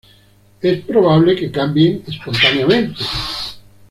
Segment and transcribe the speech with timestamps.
[0.61, 3.03] Es probable que cambien "espontáneamente".